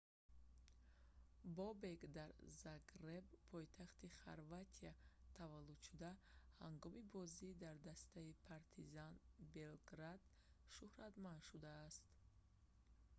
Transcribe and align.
бобек 1.57 2.01
дар 2.17 2.31
загреб 2.61 3.27
пойтахти 3.51 4.07
хорватия 4.21 4.93
таваллуд 5.37 5.79
шуда 5.87 6.11
ҳангоми 6.63 7.03
бозӣ 7.13 7.49
дар 7.63 7.75
дастаи 7.89 8.39
партизан 8.49 9.13
белград 9.55 10.21
шуҳратманд 10.75 11.41
шудааст 11.49 12.05